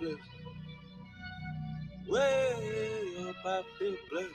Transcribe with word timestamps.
blessed. 0.00 0.18
Way 2.08 3.28
up, 3.28 3.36
I 3.46 3.62
feel 3.78 3.96
blessed. 4.10 4.28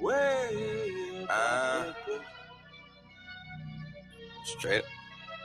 Way 0.00 1.24
up, 1.24 1.30
I 1.30 1.34
Uh. 1.34 1.92
feel 2.06 2.16
blessed. 2.18 2.28
Straight. 4.58 4.84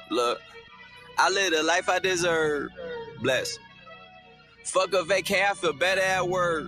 Look, 0.10 0.40
I 1.18 1.30
live 1.30 1.52
the 1.54 1.64
life 1.64 1.90
I 1.90 2.00
deserve. 2.00 2.70
Bless. 3.22 3.58
Fuck 4.66 4.94
a 4.94 5.04
vacay, 5.04 5.44
I 5.50 5.54
feel 5.56 5.74
better 5.74 6.02
at 6.02 6.28
work. 6.28 6.68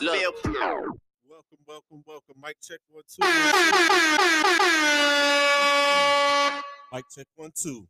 Welcome, 0.00 1.58
welcome, 1.66 2.04
welcome. 2.06 2.36
Mic 2.40 2.56
check 2.62 2.78
one, 2.88 3.02
two. 3.08 3.26
Mic 6.92 7.04
check 7.12 7.26
one, 7.34 7.50
two. 7.52 7.88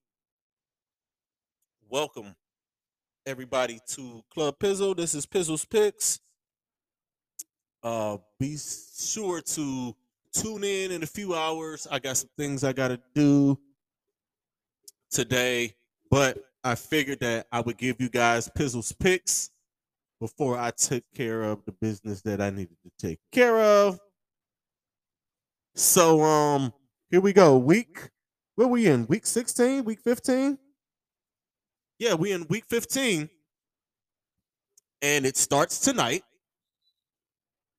Welcome, 1.90 2.34
everybody, 3.26 3.78
to 3.88 4.24
Club 4.32 4.58
Pizzle. 4.58 4.96
This 4.96 5.14
is 5.14 5.26
Pizzle's 5.26 5.66
Picks. 5.66 6.20
Uh, 7.82 8.16
be 8.40 8.56
sure 8.56 9.42
to 9.42 9.94
tune 10.32 10.64
in 10.64 10.92
in 10.92 11.02
a 11.02 11.06
few 11.06 11.34
hours. 11.34 11.86
I 11.90 11.98
got 11.98 12.16
some 12.16 12.30
things 12.38 12.64
I 12.64 12.72
got 12.72 12.88
to 12.88 12.98
do 13.14 13.58
today, 15.10 15.74
but 16.10 16.38
I 16.64 16.74
figured 16.74 17.20
that 17.20 17.48
I 17.52 17.60
would 17.60 17.76
give 17.76 18.00
you 18.00 18.08
guys 18.08 18.48
Pizzle's 18.48 18.92
Picks 18.92 19.50
before 20.20 20.58
I 20.58 20.70
took 20.70 21.04
care 21.14 21.42
of 21.42 21.64
the 21.64 21.72
business 21.72 22.22
that 22.22 22.40
I 22.40 22.50
needed 22.50 22.76
to 22.84 22.90
take 22.98 23.20
care 23.32 23.58
of. 23.58 23.98
So 25.74 26.22
um 26.22 26.72
here 27.10 27.20
we 27.20 27.32
go. 27.32 27.56
Week 27.56 28.10
where 28.58 28.66
we 28.66 28.88
in? 28.88 29.06
Week 29.06 29.24
16, 29.24 29.84
week 29.84 30.00
15? 30.00 30.58
Yeah, 32.00 32.14
we 32.14 32.32
in 32.32 32.44
week 32.48 32.64
15. 32.68 33.28
And 35.00 35.24
it 35.24 35.36
starts 35.36 35.78
tonight. 35.78 36.24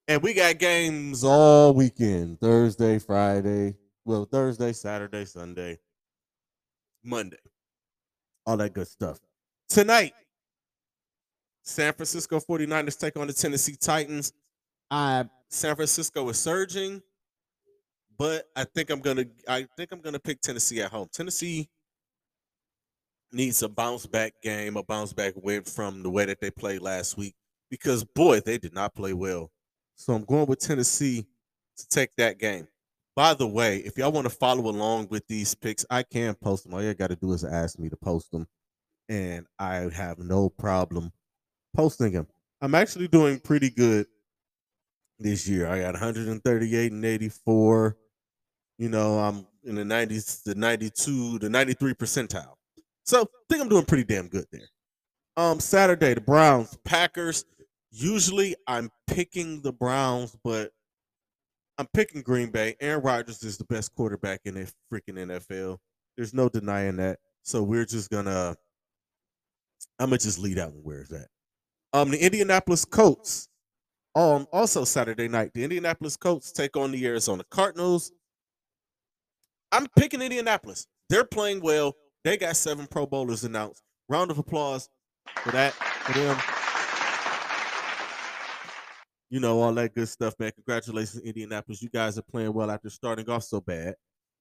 And 0.08 0.24
we 0.24 0.34
got 0.34 0.58
games 0.58 1.26
all 1.26 1.74
weekend. 1.74 2.40
Thursday, 2.40 2.98
Friday. 2.98 3.76
Well, 4.06 4.24
Thursday, 4.24 4.72
Saturday, 4.72 5.26
Sunday, 5.26 5.80
Monday. 7.04 7.38
All 8.46 8.56
that 8.56 8.74
good 8.74 8.88
stuff. 8.88 9.20
Tonight, 9.68 10.14
San 11.69 11.94
Francisco 11.94 12.40
49ers 12.40 13.00
take 13.00 13.16
on 13.18 13.28
the 13.28 13.34
Tennessee 13.34 13.75
Titans. 13.80 14.34
I 14.90 15.25
San 15.50 15.75
Francisco 15.75 16.28
is 16.30 16.40
surging, 16.40 17.02
but 18.18 18.46
I 18.56 18.63
think 18.63 18.90
I'm 18.90 19.00
gonna 19.00 19.25
I 19.47 19.68
think 19.78 19.91
I'm 19.91 20.02
gonna 20.02 20.19
pick 20.19 20.41
Tennessee 20.41 20.81
at 20.81 20.91
home. 20.91 21.08
Tennessee 21.13 21.69
needs 23.31 23.62
a 23.62 23.69
bounce 23.69 24.08
back 24.08 24.34
game, 24.41 24.78
a 24.78 24.84
bounce 24.84 25.13
back 25.13 25.34
win 25.35 25.63
from 25.63 26.02
the 26.02 26.09
way 26.09 26.25
that 26.25 26.41
they 26.41 26.50
played 26.50 26.81
last 26.81 27.18
week 27.18 27.35
because 27.69 28.03
boy, 28.03 28.40
they 28.40 28.58
did 28.58 28.74
not 28.74 28.96
play 28.96 29.13
well. 29.13 29.52
So 29.96 30.13
I'm 30.13 30.25
going 30.25 30.47
with 30.47 30.59
Tennessee 30.59 31.28
to 31.78 31.88
take 31.88 32.16
that 32.18 32.40
game. 32.40 32.68
By 33.16 33.35
the 33.35 33.47
way, 33.47 33.78
if 33.78 33.96
y'all 33.96 34.12
want 34.12 34.25
to 34.25 34.35
follow 34.35 34.69
along 34.69 35.09
with 35.09 35.28
these 35.28 35.53
picks, 35.53 35.85
I 35.90 36.02
can 36.02 36.34
post 36.34 36.63
them. 36.63 36.74
All 36.74 36.81
you 36.81 36.94
got 36.96 37.09
to 37.09 37.16
do 37.16 37.31
is 37.34 37.44
ask 37.44 37.78
me 37.78 37.90
to 37.90 37.97
post 37.97 38.31
them, 38.31 38.47
and 39.08 39.46
I 39.59 39.90
have 39.94 40.18
no 40.18 40.50
problem 40.50 41.12
posting 41.75 42.12
them. 42.12 42.28
I'm 42.62 42.75
actually 42.75 43.07
doing 43.07 43.40
pretty 43.40 43.69
good 43.69 44.07
this 45.19 45.47
year. 45.47 45.68
I 45.68 45.81
got 45.81 45.94
138 45.94 46.91
and 46.91 47.06
84. 47.06 47.97
You 48.78 48.90
know, 48.90 49.19
I'm 49.19 49.46
in 49.63 49.75
the 49.75 49.84
90s, 49.84 50.44
the 50.44 50.56
92, 50.56 51.40
the 51.40 51.50
93 51.50 51.94
percentile. 51.94 52.53
So 53.03 53.22
I 53.22 53.25
think 53.50 53.62
I'm 53.62 53.69
doing 53.69 53.85
pretty 53.85 54.03
damn 54.03 54.28
good 54.28 54.46
there. 54.52 54.69
Um, 55.38 55.59
Saturday, 55.59 56.13
the 56.13 56.22
Browns, 56.22 56.78
Packers. 56.84 57.46
Usually 57.91 58.56
I'm 58.68 58.90
picking 59.08 59.62
the 59.62 59.72
Browns, 59.74 60.35
but 60.44 60.72
I'm 61.78 61.88
picking 61.94 62.22
Green 62.22 62.52
Bay. 62.52 62.75
Aaron 62.81 63.02
Rodgers 63.02 63.41
is 63.44 63.58
the 63.58 63.63
best 63.66 63.96
quarterback 63.96 64.41
in 64.46 64.56
the 64.56 64.72
freaking 64.91 65.16
NFL. 65.16 65.78
There's 66.18 66.34
no 66.34 66.50
denying 66.50 66.97
that. 66.97 67.19
So 67.44 67.63
we're 67.63 67.85
just 67.85 68.09
gonna 68.09 68.56
I'm 69.97 70.09
gonna 70.09 70.18
just 70.18 70.40
leave 70.40 70.58
that 70.58 70.72
one 70.72 70.84
where 70.84 71.02
it's 71.02 71.13
at. 71.13 71.28
Um, 71.94 72.12
the 72.12 72.24
Indianapolis 72.24 72.86
Colts. 72.86 73.48
Um, 74.16 74.48
also 74.52 74.84
Saturday 74.86 75.28
night, 75.28 75.52
the 75.54 75.64
Indianapolis 75.64 76.18
Colts 76.18 76.52
take 76.52 76.76
on 76.76 76.92
the 76.92 77.06
Arizona 77.06 77.44
Cardinals. 77.50 78.12
I'm 79.72 79.88
picking 79.98 80.22
Indianapolis. 80.22 80.88
They're 81.10 81.26
playing 81.26 81.62
well. 81.62 81.96
They 82.24 82.38
got 82.38 82.56
seven 82.56 82.88
Pro 82.88 83.06
Bowlers 83.06 83.44
announced. 83.44 83.82
Round 84.10 84.32
of 84.32 84.40
applause 84.40 84.90
for 85.44 85.52
that 85.52 85.74
for 85.74 86.14
them. 86.14 86.38
You 89.30 89.40
know 89.40 89.62
all 89.62 89.74
that 89.74 89.94
good 89.94 90.10
stuff, 90.10 90.34
man. 90.40 90.52
Congratulations, 90.56 91.22
Indianapolis. 91.22 91.82
You 91.84 91.90
guys 91.90 92.18
are 92.18 92.24
playing 92.24 92.54
well 92.54 92.72
after 92.72 92.90
starting 92.90 93.30
off 93.30 93.44
so 93.44 93.62
bad. 93.62 93.94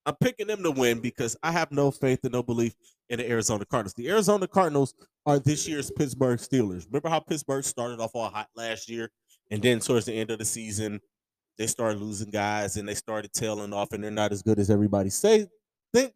I'm 0.09 0.17
picking 0.17 0.47
them 0.47 0.63
to 0.63 0.71
win 0.71 1.01
because 1.01 1.37
I 1.43 1.53
have 1.53 1.71
no 1.71 1.91
faith 1.91 2.21
and 2.23 2.33
no 2.33 2.43
belief 2.43 2.75
in 3.11 3.19
the 3.19 3.29
Arizona 3.29 3.67
Cardinals. 3.67 3.93
The 3.93 4.09
Arizona 4.09 4.49
Cardinals 4.49 4.95
are 5.27 5.39
this 5.39 5.69
year's 5.69 5.91
Pittsburgh 5.91 6.39
Steelers. 6.39 6.87
Remember 6.87 7.11
how 7.11 7.21
Pittsburgh 7.21 7.63
started 7.63 8.01
off 8.01 8.13
all 8.15 8.31
hot 8.31 8.49
last 8.57 8.89
year, 8.89 9.11
and 9.51 9.61
then 9.63 9.81
towards 9.81 10.07
the 10.07 10.15
end 10.15 10.31
of 10.31 10.39
the 10.39 10.47
season, 10.47 10.99
they 11.59 11.67
started 11.67 12.01
losing 12.01 12.31
guys 12.31 12.79
and 12.79 12.89
they 12.89 12.95
started 12.95 13.35
tailing 13.35 13.75
off, 13.75 13.93
and 13.93 14.03
they're 14.03 14.11
not 14.11 14.33
as 14.33 14.41
good 14.41 14.59
as 14.59 14.71
everybody 14.71 15.11
say 15.11 15.47
think 15.93 16.15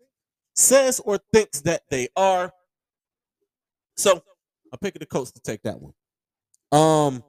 says 0.55 0.99
or 1.05 1.19
thinks 1.31 1.61
that 1.61 1.83
they 1.91 2.09
are. 2.17 2.51
So 3.99 4.23
I'm 4.73 4.79
picking 4.81 5.01
the 5.01 5.07
Colts 5.07 5.33
to 5.33 5.41
take 5.41 5.63
that 5.65 5.79
one. 5.79 5.93
Um, 6.73 7.23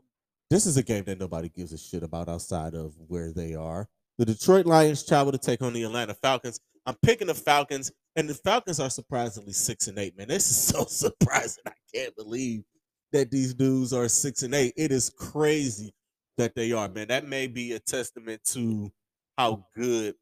this 0.49 0.65
is 0.65 0.77
a 0.77 0.83
game 0.83 1.03
that 1.05 1.19
nobody 1.19 1.49
gives 1.49 1.73
a 1.73 1.77
shit 1.77 2.03
about 2.03 2.29
outside 2.29 2.73
of 2.73 2.93
where 3.07 3.33
they 3.33 3.53
are. 3.53 3.89
The 4.17 4.25
Detroit 4.25 4.65
Lions 4.65 5.05
travel 5.05 5.31
to 5.31 5.37
take 5.37 5.61
on 5.61 5.73
the 5.73 5.83
Atlanta 5.83 6.13
Falcons. 6.13 6.59
I'm 6.85 6.95
picking 7.01 7.27
the 7.27 7.33
Falcons, 7.33 7.91
and 8.15 8.29
the 8.29 8.33
Falcons 8.35 8.79
are 8.79 8.89
surprisingly 8.89 9.53
six 9.53 9.87
and 9.87 9.97
eight. 9.97 10.17
Man, 10.17 10.27
this 10.27 10.49
is 10.49 10.57
so 10.61 10.85
surprising. 10.85 11.63
I 11.67 11.71
can't 11.93 12.15
believe 12.15 12.63
that 13.11 13.31
these 13.31 13.53
dudes 13.53 13.93
are 13.93 14.07
six 14.07 14.43
and 14.43 14.53
eight. 14.53 14.73
It 14.75 14.91
is 14.91 15.09
crazy 15.09 15.93
that 16.37 16.55
they 16.55 16.71
are, 16.71 16.89
man. 16.89 17.07
That 17.07 17.27
may 17.27 17.47
be 17.47 17.73
a 17.73 17.79
testament 17.79 18.43
to 18.45 18.91
how 19.37 19.65
good 19.75 20.15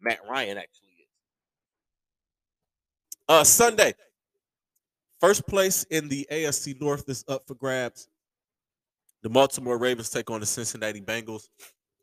Matt 0.00 0.20
Ryan 0.28 0.58
actually 0.58 0.88
is. 0.88 1.08
Uh, 3.28 3.44
Sunday, 3.44 3.94
first 5.20 5.46
place 5.46 5.84
in 5.90 6.08
the 6.08 6.26
AFC 6.30 6.80
North 6.80 7.08
is 7.08 7.24
up 7.28 7.42
for 7.46 7.54
grabs. 7.54 8.08
The 9.22 9.28
Baltimore 9.28 9.78
Ravens 9.78 10.10
take 10.10 10.30
on 10.30 10.40
the 10.40 10.46
Cincinnati 10.46 11.00
Bengals. 11.00 11.48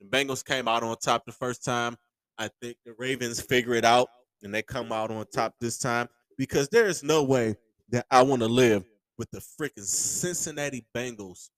The 0.03 0.09
Bengals 0.09 0.43
came 0.43 0.67
out 0.67 0.83
on 0.83 0.97
top 0.97 1.25
the 1.25 1.31
first 1.31 1.63
time. 1.63 1.95
I 2.37 2.49
think 2.61 2.77
the 2.85 2.93
Ravens 2.97 3.39
figure 3.41 3.73
it 3.73 3.85
out 3.85 4.09
and 4.41 4.53
they 4.53 4.61
come 4.61 4.91
out 4.91 5.11
on 5.11 5.25
top 5.33 5.55
this 5.61 5.77
time 5.77 6.09
because 6.37 6.67
there 6.69 6.87
is 6.87 7.03
no 7.03 7.23
way 7.23 7.55
that 7.89 8.05
I 8.11 8.21
want 8.23 8.41
to 8.41 8.47
live 8.47 8.83
with 9.17 9.31
the 9.31 9.39
freaking 9.39 9.83
Cincinnati 9.83 10.85
Bengals 10.95 11.49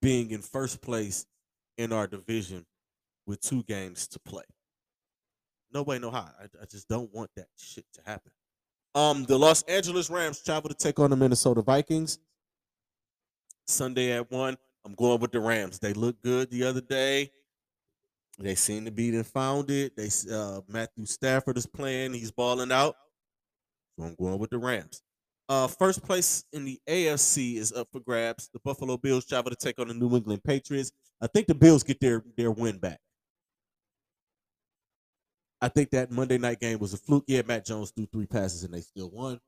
being 0.00 0.30
in 0.30 0.42
first 0.42 0.80
place 0.80 1.26
in 1.76 1.92
our 1.92 2.06
division 2.06 2.64
with 3.26 3.40
two 3.40 3.64
games 3.64 4.06
to 4.08 4.20
play. 4.20 4.44
No 5.72 5.82
way, 5.82 5.98
no 5.98 6.10
how. 6.10 6.30
I, 6.38 6.44
I 6.62 6.66
just 6.70 6.88
don't 6.88 7.12
want 7.12 7.30
that 7.36 7.48
shit 7.56 7.86
to 7.94 8.00
happen. 8.04 8.32
Um, 8.94 9.24
the 9.24 9.38
Los 9.38 9.62
Angeles 9.62 10.10
Rams 10.10 10.40
travel 10.42 10.68
to 10.68 10.74
take 10.74 10.98
on 10.98 11.10
the 11.10 11.16
Minnesota 11.16 11.62
Vikings 11.62 12.18
Sunday 13.66 14.12
at 14.12 14.30
one. 14.30 14.56
I'm 14.84 14.94
going 14.94 15.20
with 15.20 15.32
the 15.32 15.40
Rams. 15.40 15.78
They 15.78 15.92
look 15.92 16.22
good 16.22 16.50
the 16.50 16.64
other 16.64 16.80
day. 16.80 17.30
They 18.38 18.54
seem 18.54 18.86
to 18.86 18.90
be 18.90 19.22
founded. 19.22 19.92
They 19.96 20.08
uh, 20.32 20.62
Matthew 20.66 21.04
Stafford 21.04 21.58
is 21.58 21.66
playing. 21.66 22.14
He's 22.14 22.30
balling 22.30 22.72
out. 22.72 22.96
So 23.98 24.06
I'm 24.06 24.14
going 24.14 24.38
with 24.38 24.50
the 24.50 24.58
Rams. 24.58 25.02
Uh, 25.48 25.66
first 25.66 26.02
place 26.02 26.44
in 26.52 26.64
the 26.64 26.80
AFC 26.88 27.56
is 27.56 27.72
up 27.72 27.88
for 27.92 28.00
grabs. 28.00 28.48
The 28.52 28.60
Buffalo 28.60 28.96
Bills 28.96 29.26
travel 29.26 29.50
to 29.50 29.56
take 29.56 29.78
on 29.80 29.88
the 29.88 29.94
New 29.94 30.16
England 30.16 30.44
Patriots. 30.44 30.92
I 31.20 31.26
think 31.26 31.48
the 31.48 31.54
Bills 31.54 31.82
get 31.82 32.00
their 32.00 32.24
their 32.36 32.50
win 32.50 32.78
back. 32.78 33.00
I 35.60 35.68
think 35.68 35.90
that 35.90 36.10
Monday 36.10 36.38
night 36.38 36.60
game 36.60 36.78
was 36.78 36.94
a 36.94 36.96
fluke. 36.96 37.24
Yeah, 37.26 37.42
Mac 37.44 37.64
Jones 37.64 37.90
threw 37.90 38.06
three 38.06 38.26
passes 38.26 38.64
and 38.64 38.72
they 38.72 38.80
still 38.80 39.10
won. 39.10 39.40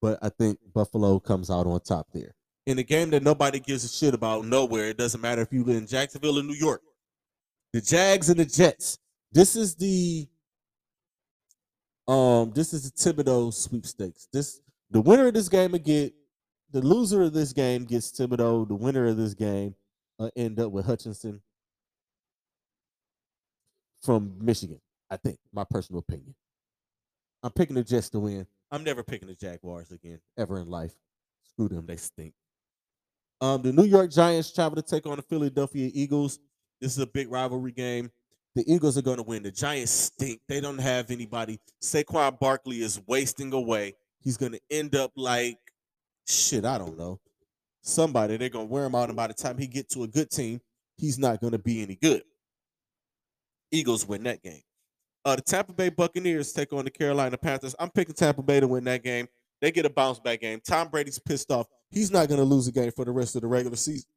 But 0.00 0.18
I 0.22 0.28
think 0.28 0.58
Buffalo 0.72 1.18
comes 1.18 1.50
out 1.50 1.66
on 1.66 1.80
top 1.80 2.06
there. 2.12 2.34
In 2.66 2.78
a 2.78 2.82
game 2.82 3.10
that 3.10 3.22
nobody 3.22 3.58
gives 3.58 3.84
a 3.84 3.88
shit 3.88 4.14
about 4.14 4.44
nowhere, 4.44 4.86
it 4.86 4.98
doesn't 4.98 5.20
matter 5.20 5.42
if 5.42 5.52
you 5.52 5.64
live 5.64 5.76
in 5.76 5.86
Jacksonville 5.86 6.38
or 6.38 6.42
New 6.42 6.54
York. 6.54 6.82
The 7.72 7.80
Jags 7.80 8.28
and 8.28 8.38
the 8.38 8.44
Jets. 8.44 8.98
This 9.32 9.56
is 9.56 9.74
the 9.76 10.28
um 12.08 12.52
this 12.52 12.72
is 12.72 12.90
the 12.90 13.12
Thibodeaux 13.12 13.52
sweepstakes. 13.54 14.28
This 14.32 14.60
the 14.90 15.00
winner 15.00 15.28
of 15.28 15.34
this 15.34 15.48
game 15.48 15.72
will 15.72 15.78
get 15.78 16.12
the 16.72 16.80
loser 16.80 17.22
of 17.22 17.32
this 17.32 17.52
game 17.52 17.84
gets 17.84 18.10
Thibodeaux. 18.12 18.68
The 18.68 18.74
winner 18.74 19.06
of 19.06 19.16
this 19.16 19.34
game 19.34 19.74
uh, 20.18 20.30
end 20.36 20.60
up 20.60 20.70
with 20.72 20.86
Hutchinson 20.86 21.40
from 24.02 24.34
Michigan. 24.40 24.80
I 25.10 25.16
think 25.16 25.38
my 25.52 25.64
personal 25.64 26.00
opinion. 26.00 26.34
I'm 27.42 27.52
picking 27.52 27.76
the 27.76 27.84
Jets 27.84 28.10
to 28.10 28.20
win. 28.20 28.46
I'm 28.70 28.84
never 28.84 29.02
picking 29.02 29.28
the 29.28 29.34
Jaguars 29.34 29.90
again 29.90 30.20
ever 30.38 30.58
in 30.58 30.68
life. 30.68 30.94
Screw 31.42 31.68
them, 31.68 31.86
they 31.86 31.96
stink. 31.96 32.34
Um, 33.40 33.62
the 33.62 33.72
New 33.72 33.84
York 33.84 34.10
Giants 34.10 34.52
travel 34.52 34.76
to 34.76 34.82
take 34.82 35.06
on 35.06 35.16
the 35.16 35.22
Philadelphia 35.22 35.90
Eagles. 35.94 36.38
This 36.80 36.92
is 36.92 36.98
a 36.98 37.06
big 37.06 37.30
rivalry 37.30 37.72
game. 37.72 38.10
The 38.54 38.64
Eagles 38.70 38.98
are 38.98 39.02
going 39.02 39.16
to 39.16 39.22
win. 39.22 39.42
The 39.42 39.50
Giants 39.50 39.92
stink. 39.92 40.40
They 40.48 40.60
don't 40.60 40.78
have 40.78 41.10
anybody. 41.10 41.60
Saquon 41.82 42.38
Barkley 42.38 42.82
is 42.82 43.00
wasting 43.06 43.52
away. 43.52 43.94
He's 44.18 44.36
going 44.36 44.52
to 44.52 44.60
end 44.70 44.94
up 44.94 45.12
like 45.16 45.58
shit. 46.26 46.64
I 46.64 46.78
don't 46.78 46.98
know. 46.98 47.20
Somebody 47.82 48.36
they're 48.36 48.50
going 48.50 48.68
to 48.68 48.72
wear 48.72 48.84
him 48.84 48.94
out, 48.94 49.08
and 49.08 49.16
by 49.16 49.28
the 49.28 49.34
time 49.34 49.56
he 49.56 49.66
get 49.66 49.88
to 49.90 50.02
a 50.02 50.08
good 50.08 50.30
team, 50.30 50.60
he's 50.96 51.18
not 51.18 51.40
going 51.40 51.52
to 51.52 51.58
be 51.58 51.82
any 51.82 51.96
good. 51.96 52.22
Eagles 53.70 54.06
win 54.06 54.24
that 54.24 54.42
game. 54.42 54.60
Uh, 55.24 55.36
the 55.36 55.42
Tampa 55.42 55.72
Bay 55.72 55.88
Buccaneers 55.88 56.52
take 56.52 56.72
on 56.72 56.84
the 56.84 56.90
Carolina 56.90 57.38
Panthers. 57.38 57.74
I'm 57.78 57.90
picking 57.90 58.14
Tampa 58.14 58.42
Bay 58.42 58.60
to 58.60 58.68
win 58.68 58.84
that 58.84 59.02
game. 59.02 59.28
They 59.60 59.70
get 59.70 59.86
a 59.86 59.90
bounce 59.90 60.18
back 60.18 60.40
game. 60.40 60.60
Tom 60.66 60.88
Brady's 60.88 61.18
pissed 61.18 61.50
off. 61.50 61.66
He's 61.90 62.10
not 62.10 62.28
going 62.28 62.38
to 62.38 62.44
lose 62.44 62.68
a 62.68 62.72
game 62.72 62.92
for 62.92 63.04
the 63.04 63.10
rest 63.10 63.34
of 63.36 63.42
the 63.42 63.48
regular 63.48 63.76
season, 63.76 64.10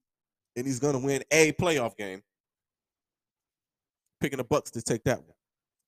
and 0.56 0.66
he's 0.66 0.80
going 0.80 0.94
to 0.94 1.00
win 1.00 1.24
a 1.32 1.52
playoff 1.54 1.98
game. 1.98 2.22
Picking 4.22 4.38
the 4.38 4.46
Bucs 4.46 4.72
to 4.72 4.82
take 4.82 5.04
that 5.04 5.20
one. 5.20 5.36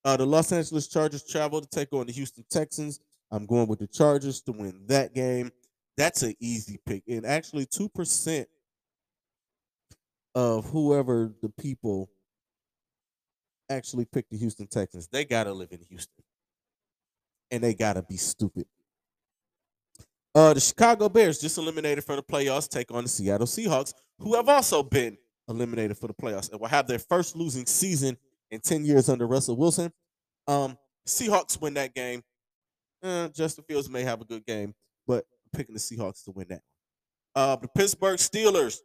Uh, 0.04 0.16
the 0.16 0.26
Los 0.26 0.52
Angeles 0.52 0.88
Chargers 0.88 1.24
travel 1.24 1.60
to 1.60 1.68
take 1.68 1.92
on 1.92 2.06
the 2.06 2.12
Houston 2.12 2.44
Texans. 2.50 3.00
I'm 3.30 3.46
going 3.46 3.66
with 3.66 3.78
the 3.78 3.86
Chargers 3.86 4.40
to 4.42 4.52
win 4.52 4.84
that 4.86 5.14
game. 5.14 5.50
That's 5.96 6.22
an 6.22 6.34
easy 6.40 6.78
pick, 6.84 7.04
and 7.08 7.24
actually, 7.24 7.66
two 7.66 7.88
percent 7.88 8.48
of 10.34 10.66
whoever 10.66 11.32
the 11.40 11.48
people 11.48 12.10
actually 13.70 14.04
pick 14.04 14.28
the 14.28 14.36
Houston 14.36 14.66
Texans. 14.66 15.08
They 15.08 15.24
gotta 15.24 15.52
live 15.52 15.72
in 15.72 15.80
Houston, 15.88 16.22
and 17.50 17.64
they 17.64 17.74
gotta 17.74 18.02
be 18.02 18.18
stupid. 18.18 18.66
Uh, 20.36 20.52
the 20.52 20.60
Chicago 20.60 21.08
Bears 21.08 21.38
just 21.38 21.56
eliminated 21.56 22.04
from 22.04 22.16
the 22.16 22.22
playoffs 22.22 22.68
take 22.68 22.92
on 22.92 23.04
the 23.04 23.08
Seattle 23.08 23.46
Seahawks, 23.46 23.94
who 24.18 24.34
have 24.34 24.50
also 24.50 24.82
been 24.82 25.16
eliminated 25.48 25.96
for 25.96 26.08
the 26.08 26.12
playoffs 26.12 26.52
and 26.52 26.60
will 26.60 26.68
have 26.68 26.86
their 26.86 26.98
first 26.98 27.34
losing 27.36 27.64
season 27.64 28.18
in 28.50 28.60
10 28.60 28.84
years 28.84 29.08
under 29.08 29.26
Russell 29.26 29.56
Wilson. 29.56 29.90
Um, 30.46 30.76
Seahawks 31.08 31.58
win 31.58 31.72
that 31.74 31.94
game. 31.94 32.22
Uh, 33.02 33.28
Justin 33.28 33.64
Fields 33.66 33.88
may 33.88 34.02
have 34.02 34.20
a 34.20 34.26
good 34.26 34.44
game, 34.44 34.74
but 35.06 35.24
I'm 35.24 35.58
picking 35.58 35.74
the 35.74 35.80
Seahawks 35.80 36.22
to 36.24 36.32
win 36.32 36.48
that. 36.50 36.60
Uh, 37.34 37.56
the 37.56 37.68
Pittsburgh 37.68 38.18
Steelers 38.18 38.80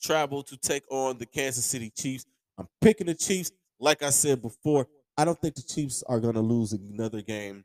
travel 0.00 0.44
to 0.44 0.56
take 0.56 0.84
on 0.92 1.18
the 1.18 1.26
Kansas 1.26 1.64
City 1.64 1.90
Chiefs. 1.90 2.24
I'm 2.56 2.68
picking 2.80 3.08
the 3.08 3.16
Chiefs. 3.16 3.50
Like 3.80 4.04
I 4.04 4.10
said 4.10 4.42
before, 4.42 4.86
I 5.16 5.24
don't 5.24 5.40
think 5.40 5.56
the 5.56 5.62
Chiefs 5.62 6.04
are 6.08 6.20
going 6.20 6.34
to 6.34 6.40
lose 6.40 6.72
another 6.72 7.20
game 7.20 7.64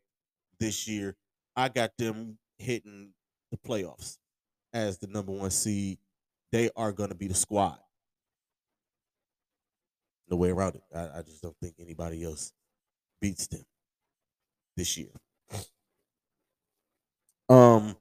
this 0.59 0.87
year. 0.87 1.15
I 1.55 1.69
got 1.69 1.91
them 1.97 2.37
hitting 2.57 3.13
the 3.51 3.57
playoffs 3.57 4.17
as 4.73 4.97
the 4.97 5.07
number 5.07 5.31
one 5.31 5.51
seed. 5.51 5.99
They 6.51 6.69
are 6.75 6.91
going 6.91 7.09
to 7.09 7.15
be 7.15 7.27
the 7.27 7.33
squad. 7.33 7.79
No 10.29 10.37
way 10.37 10.49
around 10.49 10.75
it. 10.75 10.83
I, 10.95 11.19
I 11.19 11.21
just 11.21 11.41
don't 11.41 11.55
think 11.61 11.75
anybody 11.79 12.23
else 12.23 12.53
beats 13.21 13.47
them 13.47 13.65
this 14.77 14.97
year. 14.97 15.09
Um, 17.49 17.95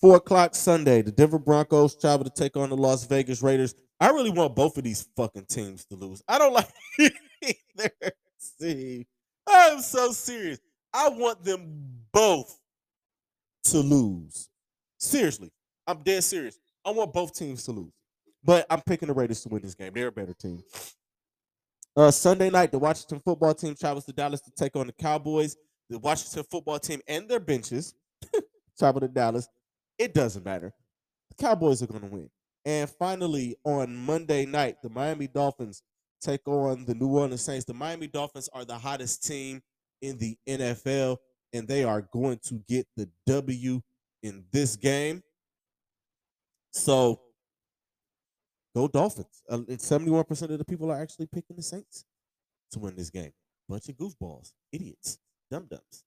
four 0.00 0.16
o'clock 0.16 0.54
Sunday, 0.54 1.02
the 1.02 1.12
Denver 1.12 1.38
Broncos 1.38 1.94
travel 1.96 2.24
to 2.24 2.30
take 2.30 2.56
on 2.56 2.70
the 2.70 2.76
Las 2.76 3.04
Vegas 3.06 3.42
Raiders. 3.42 3.74
I 4.00 4.08
really 4.10 4.30
want 4.30 4.56
both 4.56 4.78
of 4.78 4.84
these 4.84 5.06
fucking 5.16 5.46
teams 5.46 5.84
to 5.86 5.96
lose. 5.96 6.22
I 6.26 6.38
don't 6.38 6.52
like 6.54 6.68
either. 6.98 8.12
See, 8.38 9.06
I'm 9.46 9.80
so 9.80 10.12
serious. 10.12 10.58
I 10.92 11.08
want 11.10 11.44
them 11.44 11.84
both 12.12 12.59
to 13.64 13.78
lose. 13.78 14.48
Seriously, 14.98 15.50
I'm 15.86 16.02
dead 16.02 16.24
serious. 16.24 16.58
I 16.84 16.90
want 16.90 17.12
both 17.12 17.34
teams 17.34 17.64
to 17.64 17.72
lose, 17.72 17.92
but 18.44 18.66
I'm 18.70 18.80
picking 18.82 19.08
the 19.08 19.14
Raiders 19.14 19.42
to 19.42 19.48
win 19.48 19.62
this 19.62 19.74
game. 19.74 19.92
They're 19.94 20.08
a 20.08 20.12
better 20.12 20.34
team. 20.34 20.62
Uh, 21.96 22.10
Sunday 22.10 22.50
night, 22.50 22.70
the 22.70 22.78
Washington 22.78 23.20
football 23.24 23.52
team 23.54 23.74
travels 23.74 24.04
to 24.06 24.12
Dallas 24.12 24.40
to 24.42 24.50
take 24.52 24.76
on 24.76 24.86
the 24.86 24.92
Cowboys. 24.92 25.56
The 25.88 25.98
Washington 25.98 26.44
football 26.50 26.78
team 26.78 27.00
and 27.08 27.28
their 27.28 27.40
benches 27.40 27.94
travel 28.78 29.00
to 29.00 29.08
Dallas. 29.08 29.48
It 29.98 30.14
doesn't 30.14 30.44
matter. 30.44 30.72
The 31.30 31.44
Cowboys 31.44 31.82
are 31.82 31.86
going 31.86 32.02
to 32.02 32.06
win. 32.06 32.30
And 32.64 32.88
finally, 32.88 33.56
on 33.64 33.96
Monday 33.96 34.46
night, 34.46 34.76
the 34.82 34.88
Miami 34.88 35.26
Dolphins 35.26 35.82
take 36.20 36.46
on 36.46 36.84
the 36.84 36.94
New 36.94 37.08
Orleans 37.08 37.42
Saints. 37.42 37.64
The 37.64 37.74
Miami 37.74 38.06
Dolphins 38.06 38.48
are 38.52 38.64
the 38.64 38.78
hottest 38.78 39.26
team 39.26 39.62
in 40.00 40.18
the 40.18 40.36
NFL, 40.48 41.16
and 41.52 41.66
they 41.66 41.84
are 41.84 42.02
going 42.02 42.38
to 42.44 42.62
get 42.68 42.86
the 42.96 43.08
W 43.26 43.80
in 44.22 44.44
this 44.52 44.76
game. 44.76 45.22
So 46.72 47.20
go 48.74 48.88
Dolphins. 48.88 49.42
Uh, 49.48 49.58
71% 49.58 50.42
of 50.42 50.58
the 50.58 50.64
people 50.64 50.90
are 50.90 51.00
actually 51.00 51.26
picking 51.26 51.56
the 51.56 51.62
Saints 51.62 52.04
to 52.72 52.78
win 52.78 52.96
this 52.96 53.10
game. 53.10 53.32
Bunch 53.68 53.88
of 53.88 53.96
goofballs, 53.96 54.52
idiots, 54.72 55.18
dum 55.50 55.66
dums. 55.70 56.04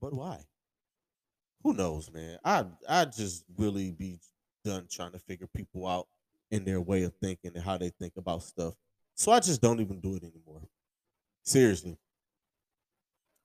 But 0.00 0.12
why? 0.12 0.38
Who 1.62 1.74
knows, 1.74 2.10
man? 2.10 2.38
I 2.44 2.64
I 2.88 3.04
just 3.04 3.44
really 3.56 3.90
be 3.90 4.18
done 4.64 4.86
trying 4.90 5.12
to 5.12 5.18
figure 5.18 5.48
people 5.54 5.86
out 5.86 6.08
in 6.50 6.64
their 6.64 6.80
way 6.80 7.02
of 7.04 7.14
thinking 7.22 7.52
and 7.54 7.62
how 7.62 7.76
they 7.78 7.90
think 7.90 8.14
about 8.16 8.42
stuff. 8.42 8.74
So 9.14 9.30
I 9.32 9.40
just 9.40 9.60
don't 9.60 9.80
even 9.80 10.00
do 10.00 10.16
it 10.16 10.24
anymore. 10.24 10.62
Seriously. 11.44 11.96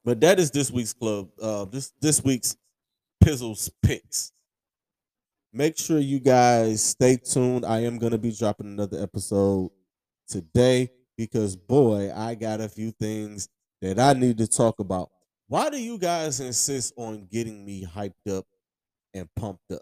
But 0.05 0.21
that 0.21 0.39
is 0.39 0.51
this 0.51 0.69
week's 0.69 0.93
club. 0.93 1.29
Uh, 1.41 1.65
this 1.65 1.91
this 2.00 2.24
week's 2.24 2.55
Pizzles 3.24 3.71
picks. 3.81 4.31
Make 5.51 5.77
sure 5.79 5.97
you 5.97 6.19
guys 6.19 6.83
stay 6.83 7.17
tuned. 7.17 7.65
I 7.65 7.79
am 7.79 7.97
gonna 7.97 8.19
be 8.19 8.31
dropping 8.31 8.67
another 8.67 9.01
episode 9.01 9.71
today 10.27 10.91
because 11.17 11.55
boy, 11.55 12.13
I 12.15 12.35
got 12.35 12.62
a 12.62 12.69
few 12.69 12.91
things 12.91 13.50
that 13.81 14.00
I 14.00 14.13
need 14.13 14.38
to 14.38 14.47
talk 14.47 14.79
about. 14.79 15.09
Why 15.47 15.71
do 15.71 15.81
you 15.81 15.97
guys 15.97 16.39
insist 16.39 16.93
on 16.97 17.27
getting 17.31 17.65
me 17.65 17.83
hyped 17.83 18.31
up 18.31 18.45
and 19.15 19.27
pumped 19.35 19.71
up? 19.71 19.81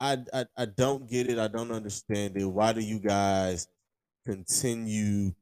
I, 0.00 0.18
I 0.34 0.44
I 0.56 0.64
don't 0.64 1.08
get 1.08 1.30
it. 1.30 1.38
I 1.38 1.46
don't 1.46 1.70
understand 1.70 2.36
it. 2.36 2.46
Why 2.46 2.72
do 2.72 2.80
you 2.80 2.98
guys 2.98 3.68
continue 4.26 5.32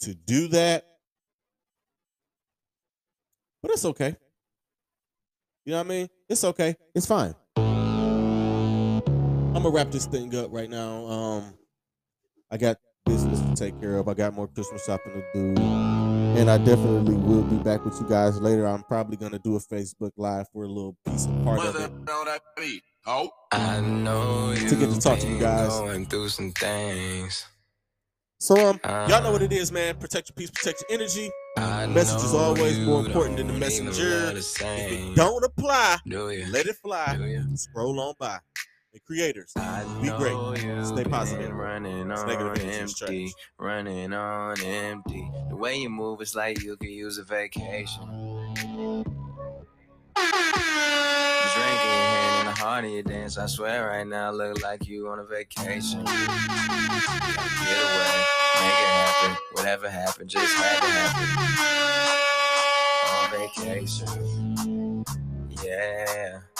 to 0.00 0.14
do 0.14 0.48
that? 0.48 0.91
But 3.62 3.70
it's 3.70 3.84
okay. 3.84 4.16
You 5.64 5.72
know 5.72 5.78
what 5.78 5.86
I 5.86 5.88
mean? 5.88 6.08
It's 6.28 6.42
okay. 6.42 6.74
It's 6.94 7.06
fine. 7.06 7.34
I'm 7.56 9.02
gonna 9.52 9.70
wrap 9.70 9.92
this 9.92 10.06
thing 10.06 10.34
up 10.34 10.48
right 10.50 10.68
now. 10.68 11.06
Um, 11.06 11.54
I 12.50 12.56
got 12.56 12.78
business 13.06 13.40
to 13.40 13.54
take 13.54 13.80
care 13.80 13.98
of. 13.98 14.08
I 14.08 14.14
got 14.14 14.34
more 14.34 14.48
Christmas 14.48 14.84
shopping 14.84 15.12
to 15.12 15.22
do. 15.34 15.62
And 15.62 16.50
I 16.50 16.58
definitely 16.58 17.14
will 17.14 17.42
be 17.42 17.56
back 17.56 17.84
with 17.84 18.00
you 18.00 18.08
guys 18.08 18.40
later. 18.40 18.66
I'm 18.66 18.82
probably 18.82 19.16
gonna 19.16 19.38
do 19.38 19.54
a 19.54 19.60
Facebook 19.60 20.10
live 20.16 20.46
for 20.52 20.64
a 20.64 20.68
little 20.68 20.96
piece 21.06 21.26
of 21.26 21.44
part 21.44 21.60
of 21.64 21.76
it. 21.76 21.92
Oh. 23.06 23.30
I 23.52 23.80
know 23.80 24.54
To 24.54 24.74
get 24.74 24.90
to 24.90 25.00
talk 25.00 25.18
to 25.20 25.28
you 25.28 25.38
guys. 25.38 25.68
Going 25.68 26.06
through 26.06 26.30
some 26.30 26.50
things. 26.52 27.46
So 28.40 28.70
um, 28.70 28.80
y'all 28.82 29.22
know 29.22 29.30
what 29.30 29.42
it 29.42 29.52
is, 29.52 29.70
man. 29.70 29.96
Protect 29.98 30.30
your 30.30 30.34
peace, 30.34 30.50
protect 30.50 30.82
your 30.88 30.98
energy. 30.98 31.30
I 31.56 31.86
Message 31.86 32.24
is 32.24 32.34
always 32.34 32.78
more 32.80 33.04
important 33.04 33.36
than 33.36 33.46
the 33.48 33.52
messenger. 33.52 34.32
the 34.32 34.38
If 34.38 34.92
it 34.92 35.14
don't 35.16 35.44
apply, 35.44 35.98
Do 36.06 36.26
let 36.50 36.66
it 36.66 36.76
fly. 36.76 37.18
Scroll 37.54 38.00
on 38.00 38.14
by. 38.18 38.38
The 38.92 39.00
creators, 39.00 39.52
Be 40.02 40.10
great. 40.10 40.36
Stay 40.86 41.04
positive. 41.04 41.50
Running 41.52 42.10
on 42.12 42.30
empty, 42.60 43.24
trash. 43.26 43.32
running 43.58 44.12
on 44.12 44.60
empty. 44.62 45.30
The 45.48 45.56
way 45.56 45.76
you 45.78 45.88
move 45.88 46.20
is 46.20 46.34
like 46.34 46.62
you 46.62 46.76
could 46.76 46.90
use 46.90 47.16
a 47.16 47.24
vacation. 47.24 48.04
Drinking 51.54 52.31
of 52.60 52.90
your 52.90 53.02
dance. 53.02 53.38
I 53.38 53.46
swear 53.46 53.88
right 53.88 54.06
now, 54.06 54.30
look 54.30 54.62
like 54.62 54.86
you 54.86 55.08
on 55.08 55.18
a 55.18 55.24
vacation. 55.24 56.04
Get 56.04 56.28
away, 56.28 56.28
make 58.60 58.78
it 58.78 58.90
happen. 58.90 59.36
Whatever 59.52 59.88
happened, 59.90 60.30
just 60.30 60.54
had 60.54 60.80
to 60.80 60.86
happen. 60.86 61.28
On 63.10 63.30
vacation, 63.40 65.04
yeah. 65.64 66.51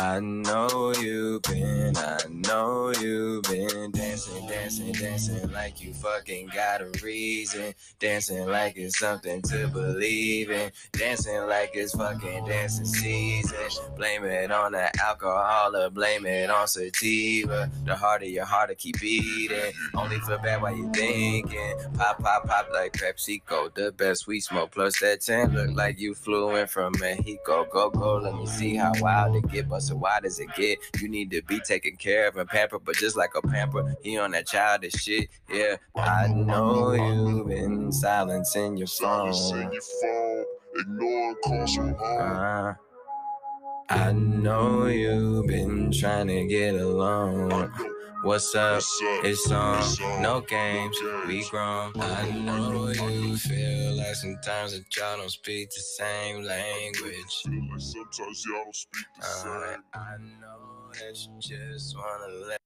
I 0.00 0.18
know 0.18 0.94
you've 0.98 1.42
been, 1.42 1.94
I 1.94 2.18
know 2.30 2.90
you've 3.02 3.42
been 3.42 3.90
dancing, 3.90 4.46
dancing, 4.46 4.92
dancing 4.92 5.52
like 5.52 5.82
you 5.82 5.92
fucking 5.92 6.48
got 6.54 6.80
a 6.80 6.90
reason. 7.04 7.74
Dancing 7.98 8.46
like 8.48 8.78
it's 8.78 8.98
something 8.98 9.42
to 9.42 9.68
believe 9.68 10.50
in. 10.50 10.72
Dancing 10.92 11.46
like 11.46 11.72
it's 11.74 11.94
fucking 11.94 12.46
dancing 12.46 12.86
season. 12.86 13.58
Blame 13.94 14.24
it 14.24 14.50
on 14.50 14.72
the 14.72 14.90
alcohol 15.02 15.76
or 15.76 15.90
blame 15.90 16.24
it 16.24 16.48
on 16.48 16.66
sativa. 16.66 17.70
The 17.84 17.94
harder 17.94 18.24
your 18.24 18.46
heart 18.46 18.70
to 18.70 18.76
keep 18.76 18.98
beating. 19.00 19.72
Only 19.92 20.18
feel 20.20 20.38
bad 20.38 20.62
while 20.62 20.74
you 20.74 20.90
thinking. 20.94 21.74
Pop, 21.98 22.22
pop, 22.22 22.46
pop 22.46 22.70
like 22.72 22.94
PepsiCo. 22.94 23.74
The 23.74 23.92
best 23.92 24.26
we 24.26 24.40
smoke. 24.40 24.70
Plus 24.70 24.98
that 25.00 25.20
10 25.20 25.52
look 25.52 25.76
like 25.76 26.00
you 26.00 26.14
flew 26.14 26.56
in 26.56 26.66
from 26.68 26.94
Mexico. 26.98 27.66
Go, 27.70 27.90
go, 27.90 28.16
let 28.16 28.34
me 28.34 28.46
see 28.46 28.76
how 28.76 28.92
wild 28.98 29.36
it 29.36 29.46
get. 29.50 29.68
But 29.68 29.89
so 29.90 29.96
why 29.96 30.20
does 30.20 30.38
it 30.38 30.48
get? 30.56 30.78
You 31.00 31.08
need 31.08 31.32
to 31.32 31.42
be 31.42 31.58
taken 31.60 31.96
care 31.96 32.28
of 32.28 32.36
and 32.36 32.48
pampered. 32.48 32.84
But 32.84 32.94
just 32.94 33.16
like 33.16 33.30
a 33.34 33.42
pamper, 33.42 33.96
he 34.02 34.16
on 34.18 34.30
that 34.30 34.46
childish 34.46 34.94
shit. 34.94 35.28
Yeah, 35.52 35.76
I 35.96 36.28
know 36.28 36.92
you've 36.92 37.48
been 37.48 37.90
silencing 37.90 38.76
your 38.76 38.86
phone. 38.86 39.34
Silencing 39.34 39.72
your 39.72 39.82
phone, 40.00 40.44
ignoring 40.76 41.36
calls 41.42 41.74
from 41.74 41.94
home. 41.94 42.20
Uh, 42.20 42.74
I 43.88 44.12
know 44.12 44.86
you've 44.86 45.48
been 45.48 45.90
trying 45.90 46.28
to 46.28 46.46
get 46.46 46.76
along. 46.76 47.72
What's 48.22 48.54
up? 48.54 48.82
It's 49.24 49.50
on, 49.50 50.22
no 50.22 50.40
games, 50.42 50.96
we 51.26 51.48
grown. 51.48 51.92
I 52.00 52.28
know 52.30 52.88
you 52.90 53.36
feel 53.36 53.94
like 53.96 54.14
sometimes 54.14 54.72
that 54.72 54.84
y'all 54.96 55.16
don't 55.18 55.30
speak 55.30 55.70
the 55.70 55.80
same 55.80 56.42
language. 56.42 57.14
Feel 57.44 57.62
like 57.70 57.80
sometimes 57.80 58.44
y'all 58.46 58.64
don't 58.64 58.74
speak 58.76 59.06
the 59.18 59.26
Uh, 59.26 59.70
same. 59.70 59.84
I 59.94 60.16
know 60.40 60.90
that 60.92 61.16
you 61.16 61.40
just 61.40 61.96
wanna 61.96 62.32
let 62.46 62.59